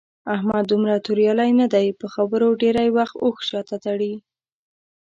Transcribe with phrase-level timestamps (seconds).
[0.35, 1.87] احمد دومره توریالی نه دی.
[1.99, 4.13] په خبرو کې ډېری وخت اوښ شاته تړي.